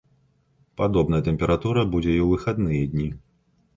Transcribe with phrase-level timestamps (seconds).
[0.79, 3.09] Падобная тэмпература будзе і ў выхадныя дні.